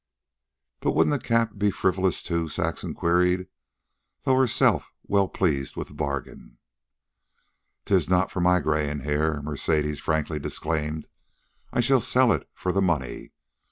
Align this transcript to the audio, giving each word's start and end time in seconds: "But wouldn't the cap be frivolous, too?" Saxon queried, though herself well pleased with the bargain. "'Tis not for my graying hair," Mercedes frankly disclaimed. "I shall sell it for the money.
"But 0.79 0.93
wouldn't 0.93 1.13
the 1.13 1.23
cap 1.27 1.59
be 1.59 1.69
frivolous, 1.69 2.23
too?" 2.23 2.47
Saxon 2.47 2.95
queried, 2.95 3.45
though 4.23 4.35
herself 4.35 4.91
well 5.05 5.27
pleased 5.27 5.75
with 5.75 5.89
the 5.89 5.93
bargain. 5.93 6.57
"'Tis 7.85 8.09
not 8.09 8.31
for 8.31 8.39
my 8.41 8.61
graying 8.61 9.01
hair," 9.01 9.43
Mercedes 9.43 9.99
frankly 9.99 10.39
disclaimed. 10.39 11.07
"I 11.71 11.81
shall 11.81 11.99
sell 12.01 12.33
it 12.33 12.49
for 12.51 12.71
the 12.71 12.81
money. 12.81 13.33